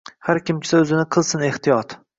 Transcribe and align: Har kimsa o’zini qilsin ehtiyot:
Har 0.29 0.39
kimsa 0.47 0.79
o’zini 0.79 1.05
qilsin 1.17 1.47
ehtiyot: 1.51 2.01